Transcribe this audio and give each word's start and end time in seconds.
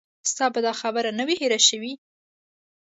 ستا 0.31 0.45
به 0.53 0.59
دا 0.65 0.73
خبره 0.81 1.09
نه 1.17 1.23
وي 1.27 1.35
هېره 1.41 1.59
شوې. 1.67 1.93